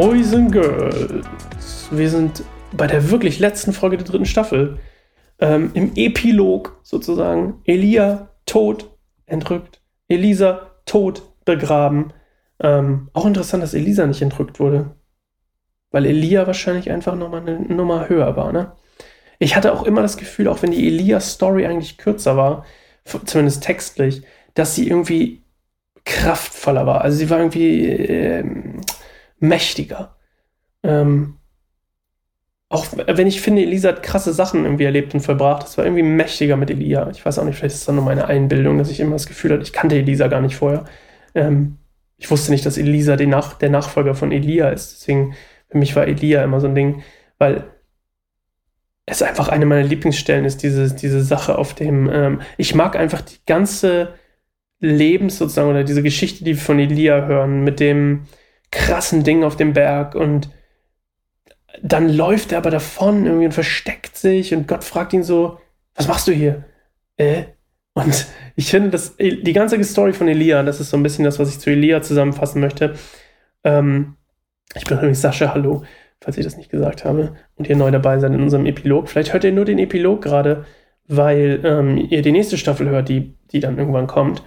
[0.00, 1.88] Boys and Girls.
[1.90, 2.42] Wir sind
[2.72, 4.78] bei der wirklich letzten Folge der dritten Staffel.
[5.38, 7.60] Ähm, Im Epilog sozusagen.
[7.66, 9.82] Elia tot, entrückt.
[10.08, 12.14] Elisa tot, begraben.
[12.60, 14.96] Ähm, auch interessant, dass Elisa nicht entrückt wurde.
[15.90, 18.72] Weil Elia wahrscheinlich einfach nochmal eine Nummer höher war, ne?
[19.38, 22.64] Ich hatte auch immer das Gefühl, auch wenn die Elia-Story eigentlich kürzer war,
[23.26, 24.22] zumindest textlich,
[24.54, 25.42] dass sie irgendwie
[26.06, 27.02] kraftvoller war.
[27.02, 28.80] Also sie war irgendwie ähm,
[29.40, 30.16] mächtiger.
[30.82, 31.36] Ähm,
[32.68, 35.64] auch wenn ich finde, Elisa hat krasse Sachen irgendwie erlebt und vollbracht.
[35.64, 37.10] Das war irgendwie mächtiger mit Elia.
[37.10, 39.52] Ich weiß auch nicht, vielleicht ist das nur meine Einbildung, dass ich immer das Gefühl
[39.52, 40.84] hatte, ich kannte Elisa gar nicht vorher.
[41.34, 41.78] Ähm,
[42.16, 45.00] ich wusste nicht, dass Elisa Nach der Nachfolger von Elia ist.
[45.00, 45.34] Deswegen,
[45.68, 47.02] für mich war Elia immer so ein Ding,
[47.38, 47.64] weil
[49.06, 53.22] es einfach eine meiner Lieblingsstellen ist, diese, diese Sache auf dem, ähm, ich mag einfach
[53.22, 54.14] die ganze
[54.78, 58.26] Lebens sozusagen oder diese Geschichte, die wir von Elia hören, mit dem
[58.70, 60.50] krassen Ding auf dem Berg und
[61.82, 65.58] dann läuft er aber davon irgendwie und versteckt sich und Gott fragt ihn so,
[65.94, 66.64] was machst du hier?
[67.16, 67.44] Äh?
[67.94, 71.38] Und ich finde, dass die ganze Story von Elia, das ist so ein bisschen das,
[71.38, 72.94] was ich zu Elia zusammenfassen möchte.
[73.64, 74.16] Ähm,
[74.74, 75.82] ich bin übrigens Sascha, hallo,
[76.20, 79.08] falls ich das nicht gesagt habe und ihr neu dabei seid in unserem Epilog.
[79.08, 80.64] Vielleicht hört ihr nur den Epilog gerade,
[81.08, 84.42] weil ähm, ihr die nächste Staffel hört, die, die dann irgendwann kommt.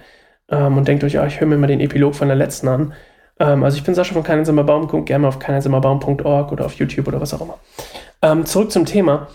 [0.48, 2.94] Ähm, und denkt euch, ah, ich höre mir mal den Epilog von der letzten an.
[3.38, 6.74] Ähm, also ich bin Sascha von Keineinsamer Baum, guckt gerne mal auf keineinsamerbaum.org oder auf
[6.74, 7.58] YouTube oder was auch immer.
[8.22, 9.28] Ähm, zurück zum Thema.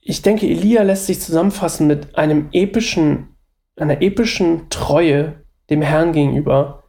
[0.00, 3.36] Ich denke, Elia lässt sich zusammenfassen mit einem epischen,
[3.76, 6.84] einer epischen Treue dem Herrn gegenüber,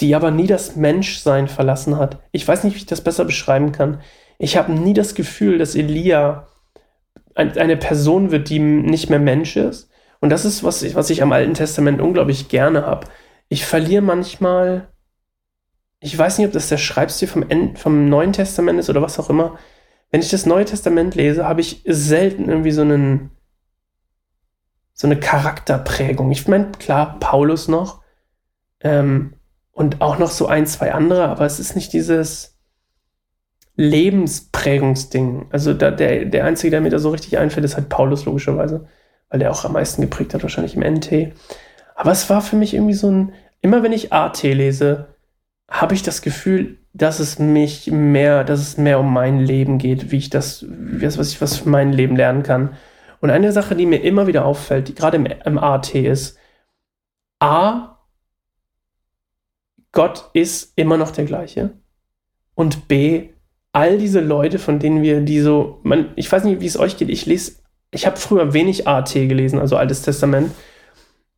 [0.00, 2.18] die aber nie das Menschsein verlassen hat.
[2.30, 4.00] Ich weiß nicht, wie ich das besser beschreiben kann.
[4.38, 6.46] Ich habe nie das Gefühl, dass Elia
[7.34, 9.88] eine Person wird, die nicht mehr Mensch ist.
[10.20, 13.06] Und das ist, was ich, was ich am Alten Testament unglaublich gerne habe
[13.50, 14.88] ich verliere manchmal,
[15.98, 19.18] ich weiß nicht, ob das der Schreibstil vom, End, vom Neuen Testament ist oder was
[19.18, 19.58] auch immer.
[20.10, 23.30] Wenn ich das Neue Testament lese, habe ich selten irgendwie so einen,
[24.94, 26.30] so eine Charakterprägung.
[26.30, 28.02] Ich meine, klar, Paulus noch
[28.80, 29.34] ähm,
[29.72, 32.56] und auch noch so ein, zwei andere, aber es ist nicht dieses
[33.74, 35.48] Lebensprägungsding.
[35.50, 38.86] Also da, der, der Einzige, der mir da so richtig einfällt, ist halt Paulus logischerweise,
[39.28, 41.32] weil der auch am meisten geprägt hat, wahrscheinlich im NT.
[42.00, 45.14] Aber es war für mich irgendwie so ein, immer wenn ich AT lese,
[45.68, 50.10] habe ich das Gefühl, dass es mich mehr, dass es mehr um mein Leben geht,
[50.10, 52.76] wie ich das, was ich was für mein Leben lernen kann.
[53.20, 56.38] Und eine Sache, die mir immer wieder auffällt, die gerade im, im AT ist,
[57.38, 57.98] A,
[59.92, 61.70] Gott ist immer noch der gleiche.
[62.54, 63.30] Und B,
[63.72, 66.96] all diese Leute, von denen wir die so, man, ich weiß nicht, wie es euch
[66.96, 67.60] geht, ich lese,
[67.92, 70.52] ich habe früher wenig AT gelesen, also Altes Testament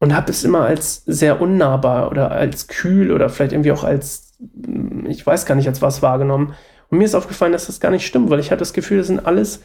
[0.02, 4.32] und habe es immer als sehr unnahbar oder als kühl oder vielleicht irgendwie auch als,
[4.40, 6.56] hm, ich weiß gar nicht, als was wahrgenommen.
[6.90, 9.06] Und mir ist aufgefallen, dass das gar nicht stimmt, weil ich hatte das Gefühl, das
[9.06, 9.62] sind alles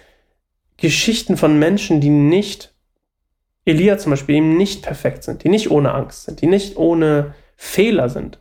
[0.77, 2.71] Geschichten von Menschen, die nicht,
[3.65, 7.33] Elia zum Beispiel, eben nicht perfekt sind, die nicht ohne Angst sind, die nicht ohne
[7.55, 8.37] Fehler sind.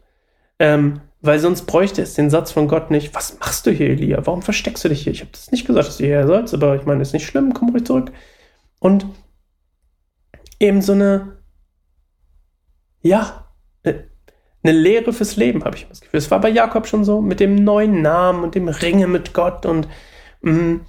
[0.59, 4.27] Ähm, weil sonst bräuchte es den Satz von Gott nicht, was machst du hier, Elia?
[4.27, 5.15] Warum versteckst du dich hier?
[5.15, 7.55] Ich habe das nicht gesagt, dass du hierher sollst, aber ich meine, ist nicht schlimm,
[7.55, 8.13] komm ruhig zurück.
[8.81, 9.07] Und
[10.61, 11.36] eben so eine,
[13.07, 13.47] ja,
[14.67, 16.19] eine Lehre fürs Leben, habe ich das Gefühl.
[16.19, 19.65] Es war bei Jakob schon so, mit dem neuen Namen und dem Ringe mit Gott
[19.65, 19.89] und
[20.43, 20.81] mh, mm,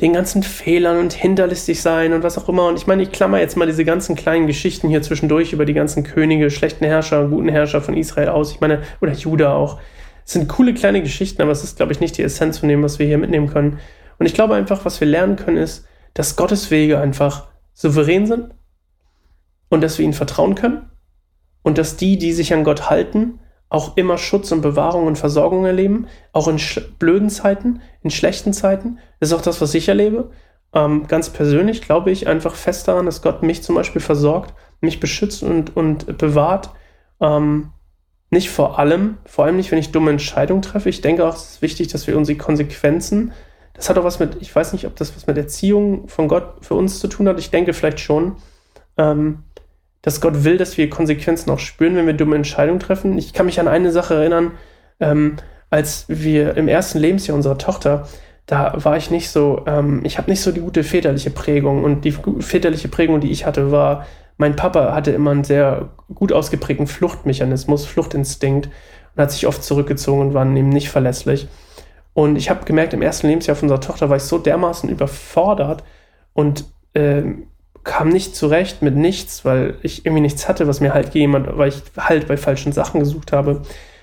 [0.00, 2.68] den ganzen Fehlern und hinterlistig sein und was auch immer.
[2.68, 5.72] Und ich meine, ich klammer jetzt mal diese ganzen kleinen Geschichten hier zwischendurch über die
[5.72, 8.52] ganzen Könige, schlechten Herrscher, guten Herrscher von Israel aus.
[8.52, 9.78] Ich meine, oder Juda auch.
[10.26, 12.82] Es sind coole kleine Geschichten, aber es ist, glaube ich, nicht die Essenz von dem,
[12.82, 13.78] was wir hier mitnehmen können.
[14.18, 18.54] Und ich glaube einfach, was wir lernen können, ist, dass Gottes Wege einfach souverän sind
[19.68, 20.90] und dass wir ihnen vertrauen können
[21.66, 23.40] und dass die, die sich an Gott halten,
[23.70, 26.60] auch immer Schutz und Bewahrung und Versorgung erleben, auch in
[27.00, 29.00] blöden Zeiten, in schlechten Zeiten.
[29.18, 30.30] Das ist auch das, was ich erlebe.
[30.72, 35.00] Ähm, ganz persönlich glaube ich einfach fest daran, dass Gott mich zum Beispiel versorgt, mich
[35.00, 36.70] beschützt und, und bewahrt.
[37.20, 37.72] Ähm,
[38.30, 40.88] nicht vor allem, vor allem nicht, wenn ich dumme Entscheidungen treffe.
[40.88, 43.32] Ich denke auch, es ist wichtig, dass wir unsere Konsequenzen,
[43.74, 46.64] das hat auch was mit, ich weiß nicht, ob das was mit Erziehung von Gott
[46.64, 47.40] für uns zu tun hat.
[47.40, 48.36] Ich denke vielleicht schon.
[48.96, 49.42] Ähm,
[50.06, 53.18] dass Gott will, dass wir Konsequenzen auch spüren, wenn wir dumme Entscheidungen treffen.
[53.18, 54.52] Ich kann mich an eine Sache erinnern,
[55.00, 55.34] ähm,
[55.68, 58.06] als wir im ersten Lebensjahr unserer Tochter,
[58.46, 62.04] da war ich nicht so, ähm, ich habe nicht so die gute väterliche Prägung und
[62.04, 64.06] die väterliche Prägung, die ich hatte, war,
[64.36, 68.68] mein Papa hatte immer einen sehr gut ausgeprägten Fluchtmechanismus, Fluchtinstinkt
[69.16, 71.48] und hat sich oft zurückgezogen und war eben nicht verlässlich.
[72.14, 75.82] Und ich habe gemerkt, im ersten Lebensjahr von unserer Tochter war ich so dermaßen überfordert
[76.32, 76.64] und
[76.94, 77.48] ähm,
[77.86, 81.68] kam nicht zurecht mit nichts, weil ich irgendwie nichts hatte, was mir halt jemand, weil
[81.68, 83.62] ich halt bei falschen Sachen gesucht habe,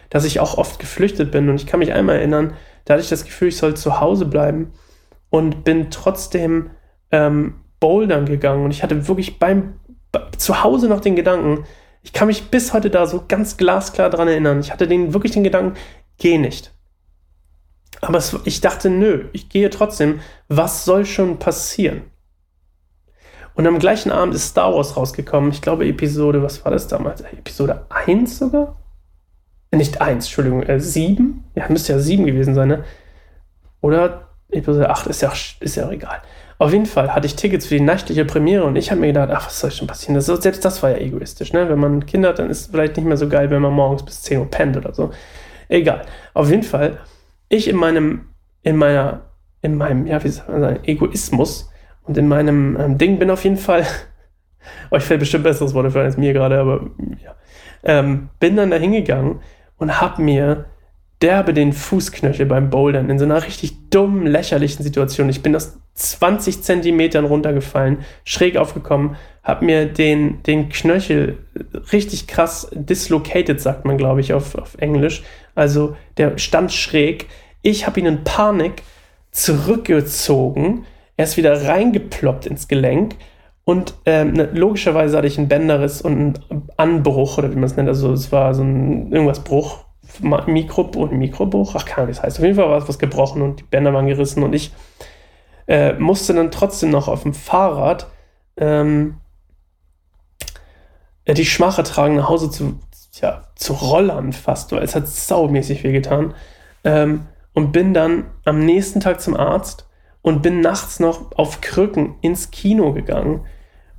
[0.10, 1.50] dass ich auch oft geflüchtet bin.
[1.50, 2.54] Und ich kann mich einmal erinnern,
[2.86, 4.72] da hatte ich das Gefühl, ich soll zu Hause bleiben
[5.30, 6.72] und bin trotzdem
[7.12, 8.64] ähm, bouldern gegangen.
[8.64, 9.74] Und ich hatte wirklich beim
[10.38, 11.66] zu Hause noch den Gedanken,
[12.04, 14.60] ich kann mich bis heute da so ganz glasklar dran erinnern.
[14.62, 15.78] Ich hatte den wirklich den Gedanken,
[16.18, 16.74] geh nicht.
[18.00, 20.22] Aber es, ich dachte, nö, ich gehe trotzdem.
[20.48, 22.13] Was soll schon passieren?
[23.56, 25.52] Und am gleichen Abend ist Star Wars rausgekommen.
[25.52, 27.22] Ich glaube, Episode, was war das damals?
[27.22, 28.78] Episode 1 sogar?
[29.72, 31.44] Äh, nicht 1, Entschuldigung, äh, 7?
[31.56, 32.84] Ja, müsste ja 7 gewesen sein, ne?
[33.82, 36.22] Oder Episode 8, ist ja, ist ja auch egal.
[36.58, 39.30] Auf jeden Fall hatte ich Tickets für die nächtliche Premiere und ich habe mir gedacht,
[39.32, 40.16] ach, was soll schon passieren?
[40.16, 41.68] Das, selbst das war ja egoistisch, ne?
[41.70, 44.04] Wenn man Kinder hat, dann ist es vielleicht nicht mehr so geil, wenn man morgens
[44.04, 45.12] bis 10 Uhr pennt oder so.
[45.68, 46.04] Egal.
[46.34, 47.00] Auf jeden Fall,
[47.50, 48.30] ich in meinem,
[48.62, 49.22] in meiner,
[49.62, 51.70] in meinem, ja, wie soll man sagen, Egoismus
[52.04, 53.86] und in meinem ähm, Ding bin auf jeden Fall,
[54.92, 56.90] euch fällt bestimmt besseres Wort für als mir gerade, aber
[57.24, 57.36] ja,
[57.84, 59.42] ähm, bin dann da hingegangen
[59.78, 60.66] und habe mir
[61.22, 65.30] derbe den Fußknöchel beim Bouldern in so einer richtig dummen, lächerlichen Situation.
[65.30, 71.38] Ich bin aus 20 Zentimetern runtergefallen, schräg aufgekommen, habe mir den, den Knöchel
[71.94, 75.24] richtig krass dislocated, sagt man, glaube ich, auf, auf Englisch.
[75.56, 77.28] Also der stand schräg.
[77.62, 78.84] Ich habe ihn in Panik
[79.32, 80.86] zurückgezogen.
[81.18, 83.16] Er ist wieder reingeploppt ins Gelenk.
[83.66, 87.78] Und ähm, ne, logischerweise hatte ich einen Bänderriss und einen Anbruch, oder wie man es
[87.78, 87.88] nennt.
[87.88, 89.86] Also es war so ein irgendwas Bruch
[90.20, 92.38] Mikro Mikrobruch, ach keine Ahnung, wie das heißt.
[92.40, 94.74] Auf jeden Fall war es was gebrochen und die Bänder waren gerissen und ich
[95.68, 98.08] äh, musste dann trotzdem noch auf dem Fahrrad
[98.58, 99.16] ähm,
[101.26, 102.80] äh, die Schmache tragen, nach Hause zu,
[103.14, 106.34] ja, zu rollern fast, weil es hat saumäßig wehgetan.
[106.84, 109.88] Ähm, und bin dann am nächsten Tag zum Arzt
[110.24, 113.42] und bin nachts noch auf Krücken ins Kino gegangen.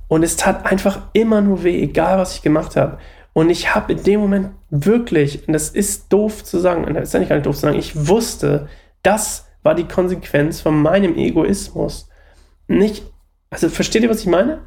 [0.09, 2.97] Und es tat einfach immer nur weh, egal was ich gemacht habe.
[3.31, 7.09] Und ich habe in dem Moment wirklich, und das ist doof zu sagen, und das
[7.09, 8.67] ist eigentlich gar nicht doof zu sagen, ich wusste,
[9.03, 12.09] das war die Konsequenz von meinem Egoismus.
[12.67, 13.03] Nicht,
[13.49, 14.61] also versteht ihr, was ich meine?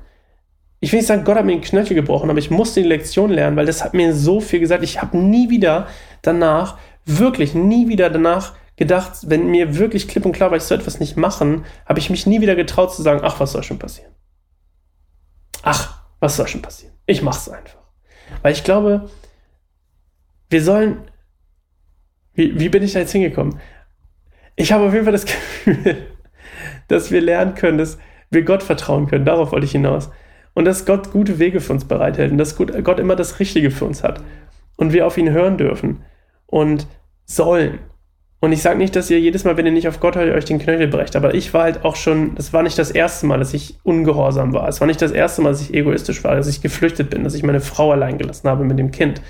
[0.81, 3.31] Ich will nicht sagen, Gott hat mir den Knöchel gebrochen, aber ich musste die Lektion
[3.31, 4.85] lernen, weil das hat mir so viel gesagt.
[4.85, 5.89] Ich habe nie wieder
[6.23, 10.79] danach, wirklich nie wieder danach gedacht, wenn mir wirklich klipp und klar war, ich soll
[10.79, 13.81] etwas nicht machen, habe ich mich nie wieder getraut zu sagen, ach, was soll schon
[13.81, 14.13] passieren?
[15.63, 16.95] Ach, was soll schon passieren?
[17.05, 17.81] Ich mach's einfach.
[18.43, 19.11] Weil ich glaube,
[20.49, 21.11] wir sollen.
[22.35, 23.59] Wie, wie bin ich da jetzt hingekommen?
[24.55, 25.27] Ich habe auf jeden Fall das
[25.65, 26.07] Gefühl,
[26.87, 27.99] dass wir lernen können, dass
[28.31, 29.25] wir Gott vertrauen können.
[29.25, 30.11] Darauf wollte ich hinaus.
[30.55, 33.87] Und dass Gott gute Wege für uns bereithält und dass Gott immer das Richtige für
[33.87, 34.23] uns hat.
[34.77, 36.05] Und wir auf ihn hören dürfen
[36.47, 36.87] und
[37.25, 37.81] sollen.
[38.41, 40.45] Und ich sage nicht, dass ihr jedes Mal, wenn ihr nicht auf Gott hört, euch
[40.45, 41.17] den Knöchel brecht.
[41.17, 44.53] Aber ich war halt auch schon, das war nicht das erste Mal, dass ich ungehorsam
[44.53, 44.69] war.
[44.69, 47.35] Es war nicht das erste Mal, dass ich egoistisch war, dass ich geflüchtet bin, dass
[47.35, 49.21] ich meine Frau allein gelassen habe mit dem Kind.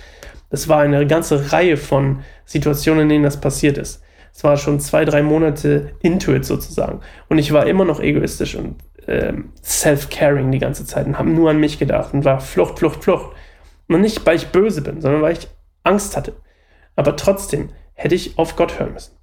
[0.51, 4.03] Das war eine ganze Reihe von Situationen, in denen das passiert ist.
[4.35, 7.01] Es war schon zwei, drei Monate into it sozusagen.
[7.29, 8.77] Und ich war immer noch egoistisch und
[9.07, 13.03] ähm, self-caring die ganze Zeit und habe nur an mich gedacht und war Flucht, Flucht,
[13.03, 13.33] Flucht.
[13.89, 15.49] Und nicht, weil ich böse bin, sondern weil ich
[15.83, 16.35] Angst hatte.
[16.95, 19.17] Aber trotzdem hätte ich auf Gott hören müssen.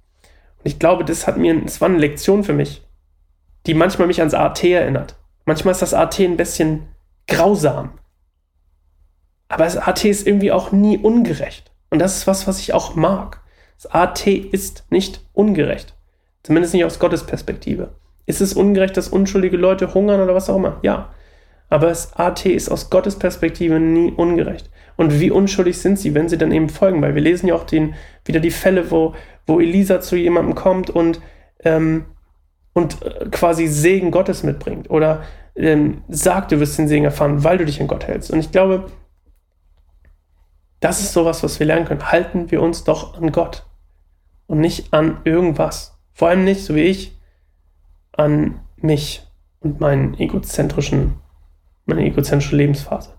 [0.58, 2.86] Und ich glaube, das hat mir, es war eine Lektion für mich,
[3.66, 5.16] die manchmal mich ans AT erinnert.
[5.46, 6.88] Manchmal ist das AT ein bisschen
[7.26, 7.98] grausam.
[9.48, 11.72] Aber das AT ist irgendwie auch nie ungerecht.
[11.88, 13.40] Und das ist was, was ich auch mag.
[13.76, 15.94] Das AT ist nicht ungerecht.
[16.42, 17.94] Zumindest nicht aus Gottes Perspektive.
[18.26, 20.78] Ist es ungerecht, dass unschuldige Leute hungern oder was auch immer?
[20.82, 21.14] Ja.
[21.70, 24.68] Aber das AT ist aus Gottes Perspektive nie ungerecht.
[24.96, 27.02] Und wie unschuldig sind sie, wenn sie dann eben folgen?
[27.02, 29.14] Weil wir lesen ja auch den, wieder die Fälle, wo,
[29.46, 31.20] wo Elisa zu jemandem kommt und,
[31.64, 32.06] ähm,
[32.72, 34.90] und äh, quasi Segen Gottes mitbringt.
[34.90, 35.22] Oder
[35.54, 38.30] ähm, sagt, du wirst den Segen erfahren, weil du dich an Gott hältst.
[38.30, 38.90] Und ich glaube,
[40.80, 42.10] das ist sowas, was wir lernen können.
[42.10, 43.66] Halten wir uns doch an Gott
[44.46, 45.98] und nicht an irgendwas.
[46.12, 47.16] Vor allem nicht, so wie ich,
[48.12, 49.26] an mich
[49.60, 51.16] und meinen egozentrischen,
[51.84, 53.14] meine egozentrische Lebensphase.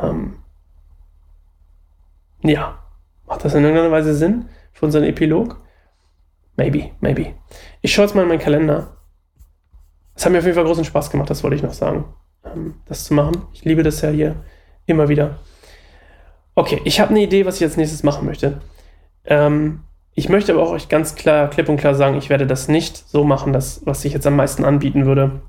[0.00, 0.38] Ähm,
[2.42, 2.78] ja.
[3.26, 5.60] Macht das in irgendeiner Weise Sinn für unseren Epilog?
[6.56, 7.34] Maybe, maybe.
[7.80, 8.96] Ich schaue jetzt mal in meinen Kalender.
[10.14, 12.04] Es hat mir auf jeden Fall großen Spaß gemacht, das wollte ich noch sagen,
[12.44, 13.46] ähm, das zu machen.
[13.52, 14.36] Ich liebe das ja hier
[14.86, 15.38] immer wieder.
[16.54, 18.60] Okay, ich habe eine Idee, was ich als nächstes machen möchte.
[19.24, 19.84] Ähm,
[20.14, 23.08] ich möchte aber auch euch ganz klar, klipp und klar sagen, ich werde das nicht
[23.08, 25.40] so machen, dass, was ich jetzt am meisten anbieten würde,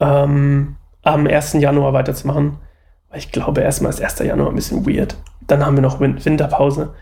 [0.00, 1.54] ähm, am 1.
[1.54, 2.58] Januar weiterzumachen.
[3.16, 4.18] Ich glaube, erstmal ist 1.
[4.20, 5.16] Januar ein bisschen weird.
[5.46, 6.94] Dann haben wir noch Winterpause.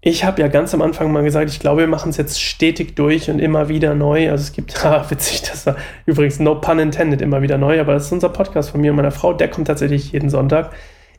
[0.00, 2.94] Ich habe ja ganz am Anfang mal gesagt, ich glaube, wir machen es jetzt stetig
[2.94, 4.30] durch und immer wieder neu.
[4.30, 7.94] Also es gibt, ah, witzig, das war übrigens no pun intended, immer wieder neu, aber
[7.94, 10.72] das ist unser Podcast von mir und meiner Frau, der kommt tatsächlich jeden Sonntag.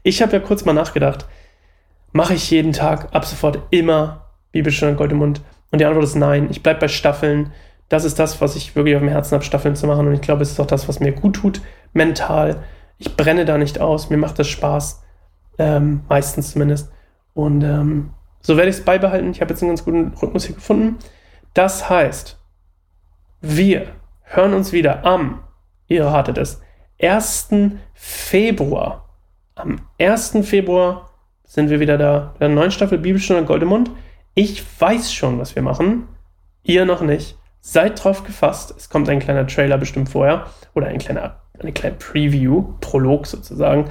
[0.03, 1.25] Ich habe ja kurz mal nachgedacht,
[2.11, 5.41] mache ich jeden Tag ab sofort immer Bibelstunde Gold im Mund?
[5.71, 6.47] Und die Antwort ist nein.
[6.49, 7.51] Ich bleibe bei Staffeln.
[7.89, 10.07] Das ist das, was ich wirklich auf dem Herzen habe, Staffeln zu machen.
[10.07, 11.59] Und ich glaube, es ist auch das, was mir gut tut,
[11.91, 12.63] mental.
[12.97, 14.09] Ich brenne da nicht aus.
[14.09, 15.03] Mir macht das Spaß.
[15.57, 16.91] Ähm, meistens zumindest.
[17.33, 18.11] Und ähm,
[18.41, 19.31] so werde ich es beibehalten.
[19.31, 20.97] Ich habe jetzt einen ganz guten Rhythmus hier gefunden.
[21.53, 22.37] Das heißt,
[23.41, 23.87] wir
[24.21, 25.43] hören uns wieder am,
[25.87, 26.61] ihr ratet es,
[27.01, 27.49] 1.
[27.93, 29.09] Februar.
[29.55, 30.37] Am 1.
[30.43, 31.09] Februar
[31.43, 33.91] sind wir wieder da bei der neuen Staffel Bibelstunde Goldemund.
[34.33, 36.07] Ich weiß schon, was wir machen.
[36.63, 37.37] Ihr noch nicht.
[37.61, 38.73] Seid drauf gefasst.
[38.77, 40.47] Es kommt ein kleiner Trailer bestimmt vorher.
[40.73, 43.85] Oder ein kleiner, eine kleine Preview, Prolog sozusagen.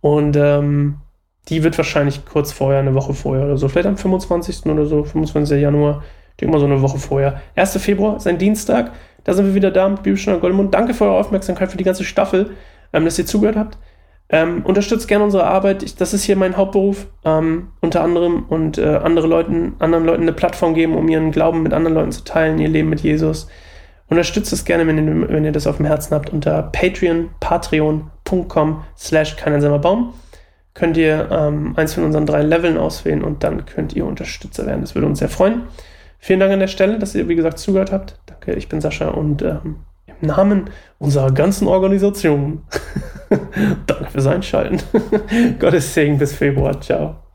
[0.00, 0.98] Und ähm,
[1.48, 4.66] die wird wahrscheinlich kurz vorher, eine Woche vorher oder so, vielleicht am 25.
[4.66, 5.60] oder so, 25.
[5.60, 7.40] Januar, ich denke mal so eine Woche vorher.
[7.56, 7.78] 1.
[7.78, 8.92] Februar ist ein Dienstag,
[9.24, 10.72] da sind wir wieder da mit Bibelstunde Goldmund.
[10.74, 12.50] Danke für eure Aufmerksamkeit, für die ganze Staffel,
[12.92, 13.78] ähm, dass ihr zugehört habt.
[14.30, 15.82] Ähm, unterstützt gerne unsere Arbeit.
[15.82, 20.22] Ich, das ist hier mein Hauptberuf, ähm, unter anderem, und äh, andere Leuten, anderen Leuten
[20.22, 23.48] eine Plattform geben, um ihren Glauben mit anderen Leuten zu teilen, ihr Leben mit Jesus.
[24.08, 28.82] Unterstützt es gerne, wenn ihr, wenn ihr das auf dem Herzen habt, unter Patreon, patreon.com
[28.96, 30.14] slash Baum
[30.78, 34.80] könnt ihr ähm, eins von unseren drei Leveln auswählen und dann könnt ihr Unterstützer werden.
[34.80, 35.62] Das würde uns sehr freuen.
[36.20, 38.18] Vielen Dank an der Stelle, dass ihr, wie gesagt, zugehört habt.
[38.26, 42.62] Danke, ich bin Sascha und ähm, im Namen unserer ganzen Organisation
[43.86, 44.80] danke fürs Einschalten.
[45.58, 46.80] Gottes Segen bis Februar.
[46.80, 47.27] Ciao.